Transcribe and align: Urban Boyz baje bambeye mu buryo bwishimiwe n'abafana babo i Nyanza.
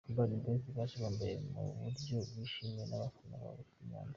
Urban 0.09 0.31
Boyz 0.43 0.63
baje 0.77 0.95
bambeye 1.03 1.35
mu 1.51 1.63
buryo 1.79 2.15
bwishimiwe 2.29 2.83
n'abafana 2.87 3.35
babo 3.43 3.63
i 3.83 3.85
Nyanza. 3.89 4.09